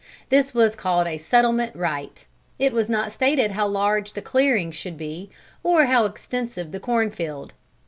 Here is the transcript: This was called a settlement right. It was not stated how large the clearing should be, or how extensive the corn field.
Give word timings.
This 0.29 0.51
was 0.51 0.75
called 0.75 1.05
a 1.05 1.19
settlement 1.19 1.75
right. 1.75 2.25
It 2.57 2.73
was 2.73 2.89
not 2.89 3.11
stated 3.11 3.51
how 3.51 3.67
large 3.67 4.13
the 4.13 4.21
clearing 4.23 4.71
should 4.71 4.97
be, 4.97 5.29
or 5.61 5.85
how 5.85 6.05
extensive 6.05 6.71
the 6.71 6.79
corn 6.79 7.11
field. 7.11 7.53